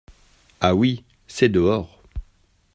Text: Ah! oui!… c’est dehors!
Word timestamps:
Ah! 0.61 0.73
oui!… 0.73 1.03
c’est 1.27 1.47
dehors! 1.49 2.01